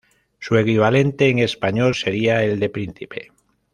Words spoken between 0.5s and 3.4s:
equivalente en español sería el de príncipe.